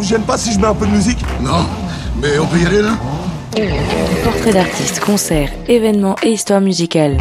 [0.00, 1.66] vous gêne pas si je mets un peu de musique Non,
[2.22, 2.96] mais on peut y aller là
[4.24, 7.18] Portrait d'artiste, concerts, événements et histoire musicale.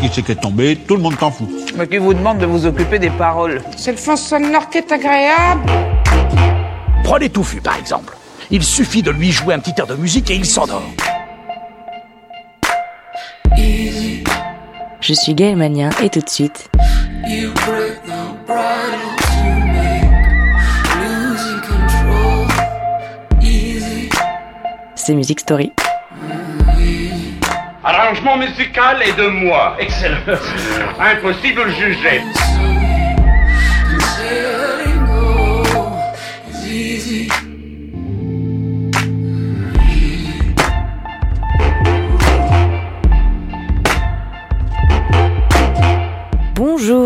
[0.00, 1.46] Qui c'est qui est tombé Tout le monde t'en fout.
[1.76, 4.90] Mais qui vous demande de vous occuper des paroles C'est le fond sonore qui est
[4.90, 5.70] agréable.
[7.04, 8.16] Prenez Touffu, par exemple.
[8.50, 10.82] Il suffit de lui jouer un petit air de musique et il s'endort.
[15.00, 16.70] Je suis Gaël Magnien et tout de suite.
[25.08, 25.72] C'est Music Story.
[27.82, 29.74] Arrangement musical est de moi.
[29.80, 30.18] Excellent.
[31.00, 32.20] Impossible de juger.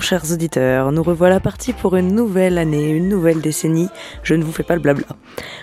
[0.00, 3.88] Chers auditeurs, nous revoilà partis pour une nouvelle année, une nouvelle décennie,
[4.22, 5.06] je ne vous fais pas le blabla.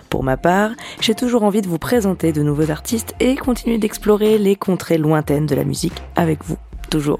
[0.10, 4.38] Pour ma part, j'ai toujours envie de vous présenter de nouveaux artistes et continuer d'explorer
[4.38, 6.58] les contrées lointaines de la musique avec vous,
[6.90, 7.20] toujours.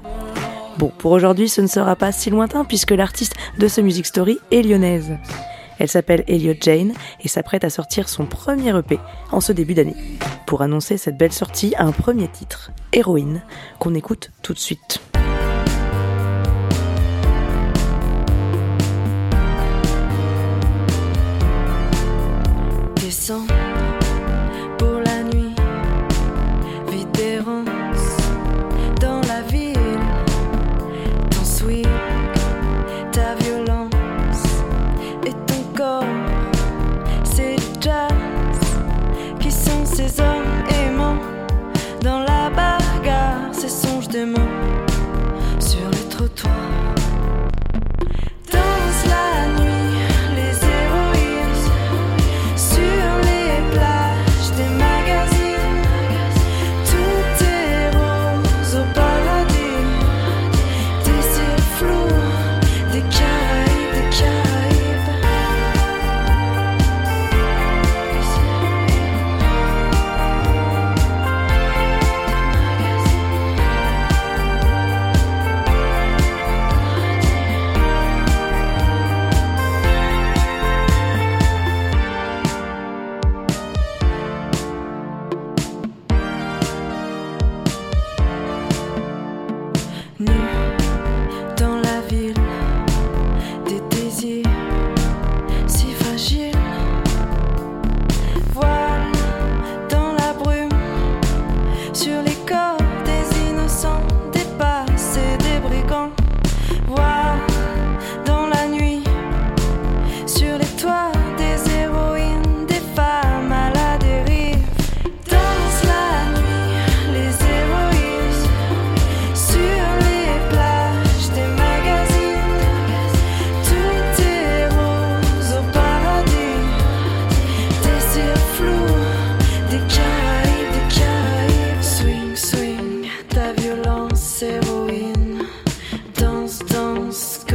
[0.78, 4.38] Bon, pour aujourd'hui ce ne sera pas si lointain puisque l'artiste de ce Music Story
[4.50, 5.16] est lyonnaise.
[5.78, 6.92] Elle s'appelle Elliot Jane
[7.22, 8.98] et s'apprête à sortir son premier EP
[9.30, 9.96] en ce début d'année.
[10.46, 13.42] Pour annoncer cette belle sortie, un premier titre, Héroïne,
[13.78, 15.00] qu'on écoute tout de suite.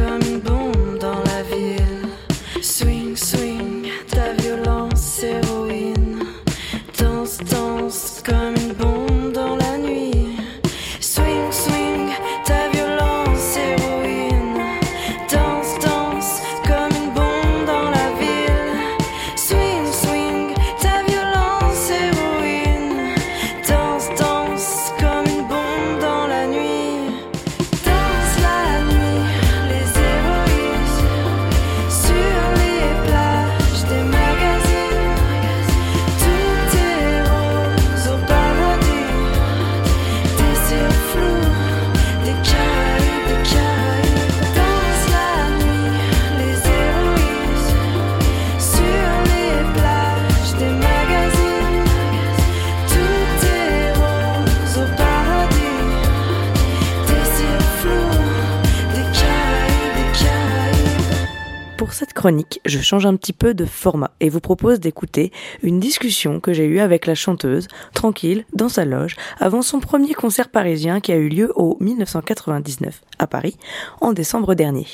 [0.00, 0.49] come
[62.20, 65.32] chronique, je change un petit peu de format et vous propose d'écouter
[65.62, 70.12] une discussion que j'ai eue avec la chanteuse, tranquille, dans sa loge, avant son premier
[70.12, 73.56] concert parisien qui a eu lieu au 1999 à Paris,
[74.02, 74.86] en décembre dernier.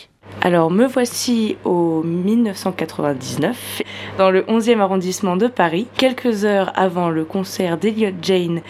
[0.42, 3.82] Alors me voici au 1999,
[4.16, 8.60] dans le 11e arrondissement de Paris, quelques heures avant le concert d'Eliot Jane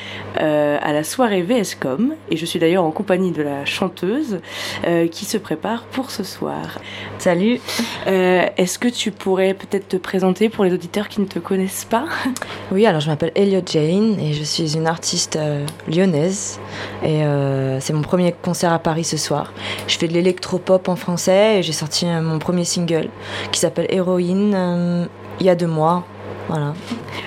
[0.41, 4.41] euh, à la soirée VSCOM, et je suis d'ailleurs en compagnie de la chanteuse
[4.87, 6.79] euh, qui se prépare pour ce soir.
[7.19, 7.61] Salut
[8.07, 11.85] Euh, Est-ce que tu pourrais peut-être te présenter pour les auditeurs qui ne te connaissent
[11.85, 12.07] pas?
[12.73, 15.39] Oui, alors je m'appelle Elliot Jane et je suis une artiste
[15.89, 16.59] lyonnaise.
[17.05, 17.21] Et
[17.81, 19.53] c'est mon premier concert à Paris ce soir.
[19.87, 23.09] Je fais de l'électropop en français et j'ai sorti euh, mon premier single
[23.53, 25.07] qui s'appelle Héroïne euh,
[25.41, 26.05] il y a deux mois.
[26.49, 26.75] Voilà.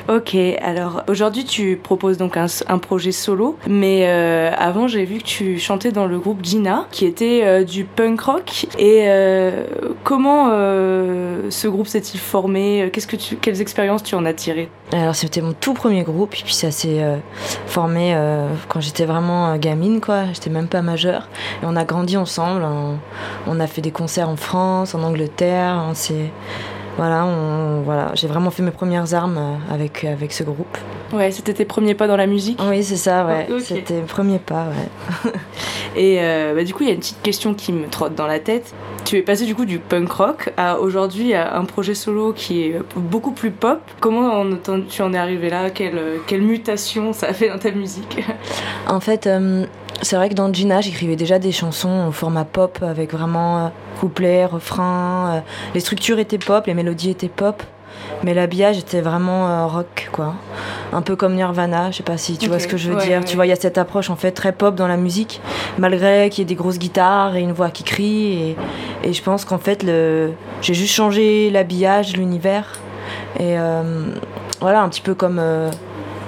[0.07, 5.17] Ok, alors aujourd'hui tu proposes donc un, un projet solo, mais euh, avant j'ai vu
[5.19, 8.67] que tu chantais dans le groupe Gina, qui était euh, du punk rock.
[8.79, 9.65] Et euh,
[10.03, 12.89] comment ce groupe s'est-il formé?
[12.93, 14.69] Qu'est-ce que tu, quelles expériences tu en as tirées?
[14.93, 17.03] Alors c'était mon tout premier groupe et puis ça s'est
[17.67, 18.15] formé
[18.69, 21.27] quand j'étais vraiment gamine quoi, j'étais même pas majeure.
[21.61, 22.97] Et on a grandi ensemble, on,
[23.47, 26.31] on a fait des concerts en France, en Angleterre, on s'est
[26.99, 30.77] voilà, on, voilà, j'ai vraiment fait mes premières armes euh, avec avec ce groupe.
[31.13, 32.59] Ouais, c'était tes premiers pas dans la musique?
[32.69, 33.47] Oui, c'est ça, ouais.
[33.61, 34.65] C'était le premier pas,
[35.25, 35.31] ouais.
[35.95, 38.27] Et euh, bah, du coup, il y a une petite question qui me trotte dans
[38.27, 38.73] la tête.
[39.05, 42.63] Tu es passé du coup du punk rock à aujourd'hui à un projet solo qui
[42.65, 43.79] est beaucoup plus pop.
[43.99, 44.49] Comment en-
[44.87, 45.69] tu en es arrivé là?
[45.71, 48.23] Quelle, quelle mutation ça a fait dans ta musique?
[48.87, 49.65] En fait, euh,
[50.01, 53.69] c'est vrai que dans Gina, j'écrivais déjà des chansons au format pop avec vraiment euh,
[53.99, 55.35] couplet, refrain.
[55.35, 55.39] euh,
[55.73, 57.61] les structures étaient pop, les mélodies étaient pop.
[58.23, 60.33] Mais l'habillage était vraiment euh, rock, quoi.
[60.93, 63.05] Un peu comme Nirvana, je sais pas si tu vois ce que je veux ouais,
[63.05, 63.19] dire.
[63.19, 63.25] ouais.
[63.25, 65.41] Tu vois, il y a cette approche en fait très pop dans la musique,
[65.77, 68.55] malgré qu'il y ait des grosses guitares et une voix qui crie.
[69.03, 70.31] Et, et je pense qu'en fait, le...
[70.61, 72.79] j'ai juste changé l'habillage, l'univers.
[73.37, 74.11] Et euh,
[74.59, 75.69] voilà, un petit peu comme, euh,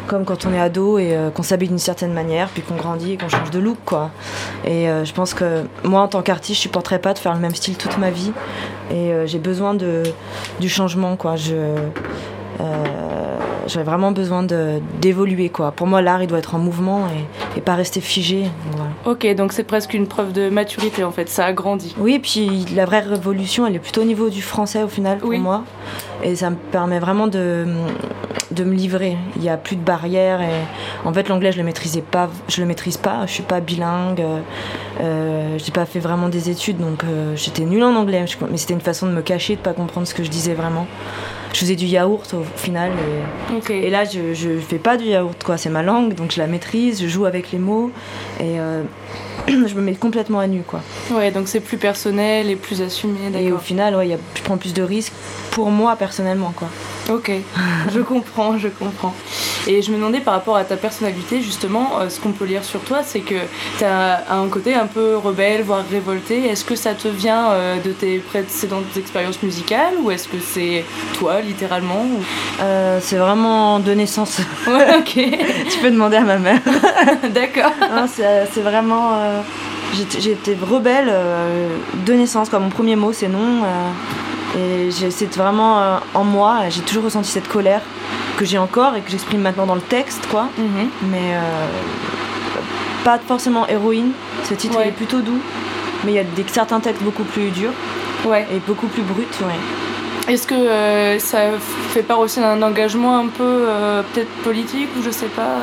[0.07, 3.13] comme quand on est ado et euh, qu'on s'habille d'une certaine manière, puis qu'on grandit
[3.13, 4.09] et qu'on change de look, quoi.
[4.65, 7.39] Et euh, je pense que moi, en tant qu'artiste, je supporterais pas de faire le
[7.39, 8.31] même style toute ma vie.
[8.91, 10.03] Et euh, j'ai besoin de,
[10.59, 11.35] du changement, quoi.
[11.35, 11.55] Je,
[13.67, 15.71] j'ai vraiment besoin de, d'évoluer, quoi.
[15.71, 17.07] Pour moi, l'art, il doit être en mouvement
[17.55, 18.45] et, et pas rester figé.
[18.71, 18.89] Voilà.
[19.05, 21.95] Ok, donc c'est presque une preuve de maturité en fait, ça a grandi.
[21.97, 25.19] Oui, et puis la vraie révolution, elle est plutôt au niveau du français au final
[25.19, 25.39] pour Oui.
[25.39, 25.63] moi.
[26.23, 27.65] Et ça me permet vraiment de,
[28.51, 29.17] de me livrer.
[29.37, 30.41] Il n'y a plus de barrières.
[30.41, 32.29] Et en fait, l'anglais, je le maîtrisais pas.
[32.47, 33.25] Je le maîtrise pas.
[33.25, 34.21] Je suis pas bilingue.
[34.21, 34.39] Euh,
[35.01, 38.25] euh, j'ai pas fait vraiment des études, donc euh, j'étais nulle en anglais.
[38.27, 40.53] Je- Mais c'était une façon de me cacher, de pas comprendre ce que je disais
[40.53, 40.85] vraiment.
[41.53, 42.91] Je faisais du yaourt au final.
[43.69, 45.57] Et, là, je, je fais pas du yaourt, quoi.
[45.57, 47.01] C'est ma langue, donc je la maîtrise.
[47.01, 47.91] Je joue avec les mots.
[48.39, 48.83] Et euh,
[49.47, 50.79] je me mets complètement à nu, quoi.
[51.11, 54.41] Ouais, donc c'est plus personnel et plus assumé, Et au final, ouais, y a, je
[54.43, 55.13] prends plus de risques
[55.51, 56.53] pour moi personnellement.
[56.55, 56.69] Quoi.
[57.09, 57.31] Ok,
[57.93, 59.13] je comprends, je comprends.
[59.67, 62.63] Et je me demandais par rapport à ta personnalité, justement, euh, ce qu'on peut lire
[62.63, 63.35] sur toi, c'est que
[63.77, 66.45] tu as un côté un peu rebelle, voire révolté.
[66.47, 70.85] Est-ce que ça te vient euh, de tes précédentes expériences musicales ou est-ce que c'est
[71.17, 72.23] toi, littéralement ou-
[72.61, 74.37] Euh, c'est vraiment de naissance.
[74.67, 75.19] Ouais, ok,
[75.69, 76.59] tu peux demander à ma mère.
[77.33, 77.71] d'accord.
[77.81, 79.13] Hein, c'est vraiment.
[79.15, 79.41] euh,
[80.19, 81.67] j'étais- rebelle euh,
[82.05, 82.49] de naissance.
[82.49, 82.59] Quoi.
[82.59, 83.63] Mon premier mot, c'est non.
[84.57, 86.57] Et c'est vraiment euh, en moi.
[86.69, 87.81] J'ai toujours ressenti cette colère
[88.37, 90.27] que j'ai encore et que j'exprime maintenant dans le texte.
[90.29, 90.47] quoi.
[90.57, 90.89] Mhm.
[91.09, 91.41] Mais euh,
[93.03, 94.11] pas forcément héroïne.
[94.43, 94.89] Ce titre Ouais.
[94.89, 95.39] est plutôt doux.
[96.03, 97.71] Mais il y a des, certains textes beaucoup plus durs
[98.25, 98.47] Ouais.
[98.53, 99.27] et beaucoup plus bruts.
[99.41, 100.31] Ouais.
[100.33, 101.39] Est-ce que euh, ça
[101.89, 103.65] fait part aussi d'un engagement un peu
[104.13, 105.55] peut-être politique ou je sais pas,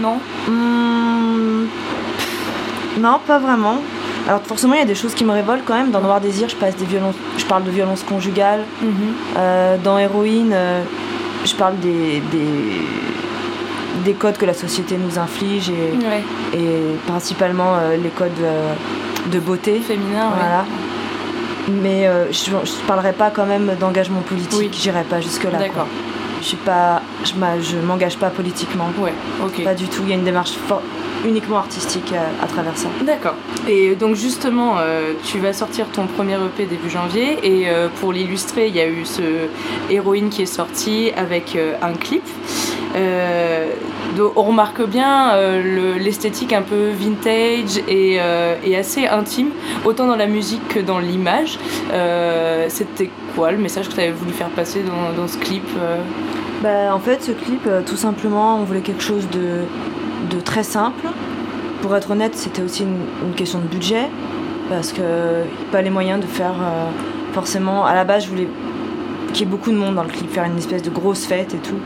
[0.00, 0.18] non?
[0.46, 1.66] Hmm,
[3.00, 3.78] Non, pas vraiment.
[4.26, 5.90] Alors forcément, il y a des choses qui me révoltent quand même.
[5.90, 8.60] Dans Noir Désir, je, passe des violences, je parle de violence conjugale.
[8.82, 8.90] Mhm.
[9.36, 10.82] Euh, dans Héroïne, euh,
[11.44, 12.80] je parle des, des,
[14.04, 15.72] des codes que la société nous inflige et,
[16.06, 16.22] Ouais,
[16.58, 18.32] et principalement euh, les codes
[19.30, 19.78] de beauté.
[19.80, 20.36] féminin, ouais.
[20.38, 20.64] Voilà.
[21.68, 24.58] Mais je ne parlerai pas quand même d'engagement politique.
[24.58, 24.70] Oui.
[24.72, 25.58] J'irai pas jusque-là.
[25.58, 25.86] D'accord.
[26.42, 28.90] Je suis pas, je m'engage pas politiquement.
[28.98, 29.64] Ouais, ok.
[29.64, 30.02] Pas du tout.
[30.04, 30.82] Il y a une démarche for-
[31.26, 32.88] uniquement artistique euh, à travers ça.
[33.04, 33.34] D'accord.
[33.68, 38.12] Et donc justement, euh, tu vas sortir ton premier EP début janvier et euh, pour
[38.12, 39.22] l'illustrer, il y a eu ce
[39.90, 42.22] héroïne qui est sorti avec euh, un clip.
[44.16, 48.20] Donc, on remarque bien le- l'esthétique un peu vintage et,
[48.64, 49.48] et assez intime,
[49.84, 51.58] autant dans la musique que dans l'image.
[52.68, 55.64] C'était quoi le message que tu avais voulu faire passer dans, dans ce clip
[56.62, 59.62] Bah, en fait, ce clip, tout simplement, on voulait quelque chose de
[60.54, 61.04] très simple.
[61.82, 64.06] Pour être honnête, c'était aussi une, une question de budget,
[64.70, 65.02] parce que
[65.72, 66.90] pas les moyens de faire euh,
[67.32, 67.84] forcément.
[67.84, 68.46] À la base, je voulais
[69.32, 71.54] qu'il y ait beaucoup de monde dans le clip, faire une espèce de grosse fête
[71.54, 71.80] et tout.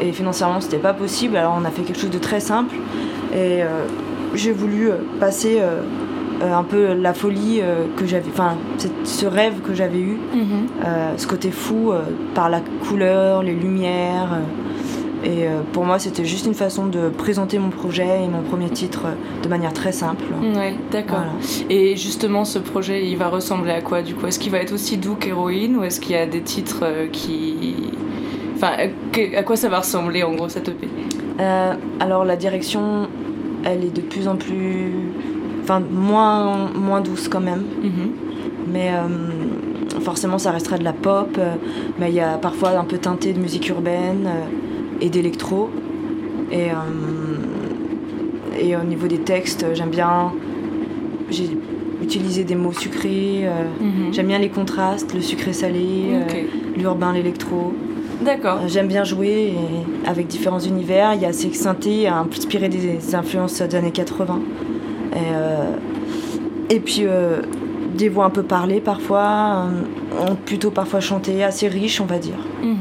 [0.00, 2.74] Et financièrement, c'était pas possible, alors on a fait quelque chose de très simple.
[3.34, 3.66] Et euh,
[4.34, 5.82] j'ai voulu euh, passer euh,
[6.42, 7.60] un peu la folie
[7.96, 8.54] que j'avais, enfin
[9.04, 10.66] ce rêve que j'avais eu, Mhm.
[11.16, 11.92] ce côté fou
[12.34, 14.40] par la couleur, les lumières.
[15.24, 18.68] Et euh, pour moi, c'était juste une façon de présenter mon projet et mon premier
[18.68, 20.24] titre euh, de manière très simple.
[20.54, 21.16] Ouais, d'accord.
[21.16, 21.32] Voilà.
[21.70, 24.26] Et justement, ce projet, il va ressembler à quoi du coup?
[24.26, 27.06] Est-ce qu'il va être aussi doux qu'héroïne ou est-ce qu'il y a des titres euh,
[27.10, 27.74] qui.
[28.54, 28.72] Enfin,
[29.34, 30.88] à quoi ça va ressembler en gros cette EP
[31.40, 33.08] Euh, alors la direction,
[33.64, 34.92] elle est de plus en plus,
[35.62, 37.64] enfin moins moins douce quand même.
[37.82, 38.10] Mhm.
[38.72, 41.38] Mais euh, forcément, ça restera de la pop.
[41.98, 44.28] mais il y a parfois un peu teinté de musique urbaine
[45.00, 45.70] et d'électro.
[46.50, 46.74] Et, euh,
[48.60, 50.32] et au niveau des textes, j'aime bien.
[51.30, 51.50] J'ai
[52.02, 53.40] utilisé des mots sucrés.
[53.44, 54.12] euh, Mhm.
[54.12, 56.20] J'aime bien les contrastes, le sucré-salé, euh,
[56.76, 57.72] l'urbain, l'électro.
[58.24, 58.60] D'accord.
[58.68, 61.14] J'aime bien jouer et- avec différents univers.
[61.14, 64.40] Il y a ces synthés inspirés des influences des années 80.
[65.12, 65.72] Et, euh,
[66.70, 67.40] et puis euh,
[67.96, 69.66] des voix un peu parlées parfois,
[70.12, 72.38] euh, plutôt parfois chanté, assez riches on va dire.
[72.62, 72.76] Mhm.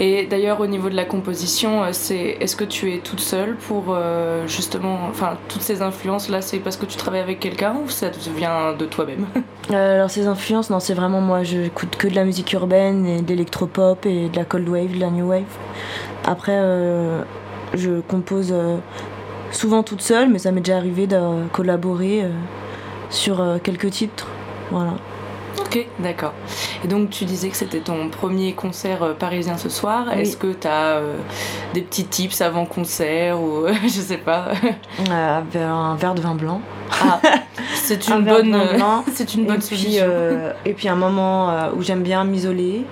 [0.00, 3.56] Et d'ailleurs, au niveau de la composition, euh, c'est est-ce que tu es toute seule
[3.56, 7.76] pour euh, justement, enfin, toutes ces influences là, c'est parce que tu travailles avec quelqu'un
[7.84, 9.26] ou ça vient de toi-même?
[9.72, 13.04] Euh, alors ces influences, non c'est vraiment moi, je écoute que de la musique urbaine
[13.04, 15.42] et de l'électropop et de la cold wave, de la new wave.
[16.24, 16.56] Après
[17.74, 18.54] je compose
[19.50, 22.26] souvent toute seule, mais ça m'est déjà arrivé de collaborer
[23.10, 24.28] sur quelques titres.
[24.70, 24.92] Voilà.
[25.60, 26.32] Ok, d'accord.
[26.84, 30.06] Et donc tu disais que c'était ton premier concert euh, parisien ce soir.
[30.12, 30.22] Oui.
[30.22, 31.00] Est-ce que tu as
[31.74, 34.48] des petits tips avant concert ou je sais pas?
[35.10, 36.60] Euh, avec un verre de vin blanc.
[37.02, 37.20] Ah,
[37.74, 38.56] c'est Un une bonne,
[39.12, 40.04] c'est une Et bonne puis, solution.
[40.06, 42.84] euh, et puis un moment euh, où j'aime bien m'isoler,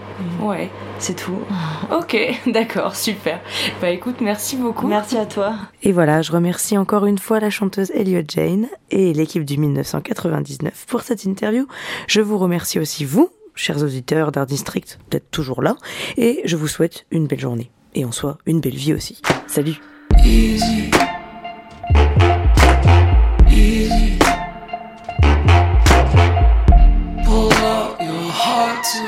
[0.42, 0.70] Ouais.
[0.98, 1.38] c'est tout.
[1.92, 3.40] Ok, d'accord, super.
[3.80, 4.86] Bah écoute, merci beaucoup.
[4.86, 5.54] Merci à toi.
[5.82, 10.86] Et voilà, je remercie encore une fois la chanteuse Elliot Jane et l'équipe du 1999
[10.88, 11.66] pour cette interview.
[12.08, 15.76] Je vous remercie aussi vous, chers auditeurs d'Art District, d'être toujours là,
[16.16, 17.70] et je vous souhaite une belle journée.
[17.94, 19.20] Et en soi, une belle vie aussi.
[19.46, 19.80] Salut.
[20.24, 20.90] Easy.
[28.86, 29.00] C'était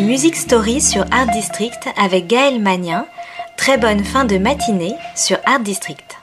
[0.00, 3.06] Music Story sur Art District avec Gaël Magnin.
[3.56, 6.13] Très bonne fin de matinée sur Art District.